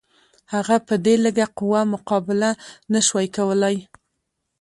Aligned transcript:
هغه 0.53 0.77
په 0.87 0.95
دې 1.05 1.15
لږه 1.25 1.47
قوه 1.57 1.81
مقابله 1.93 2.49
نه 2.93 2.99
شوای 3.07 3.27
کولای. 3.37 3.77